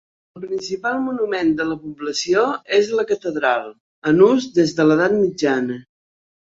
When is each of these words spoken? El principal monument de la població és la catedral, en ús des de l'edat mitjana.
El 0.37 0.43
principal 0.45 0.95
monument 1.07 1.51
de 1.59 1.67
la 1.73 1.77
població 1.83 2.47
és 2.79 2.91
la 3.03 3.07
catedral, 3.13 3.71
en 4.15 4.27
ús 4.33 4.53
des 4.61 4.77
de 4.83 4.91
l'edat 4.91 5.19
mitjana. 5.25 5.83